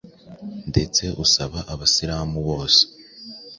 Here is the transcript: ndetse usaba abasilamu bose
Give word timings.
ndetse 0.69 1.03
usaba 1.23 1.59
abasilamu 1.73 2.37
bose 2.47 2.81